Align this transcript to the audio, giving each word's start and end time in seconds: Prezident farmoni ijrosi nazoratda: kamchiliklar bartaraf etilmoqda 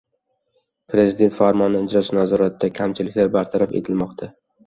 Prezident 0.93 1.35
farmoni 1.41 1.83
ijrosi 1.89 2.17
nazoratda: 2.19 2.71
kamchiliklar 2.79 3.31
bartaraf 3.37 3.79
etilmoqda 3.81 4.31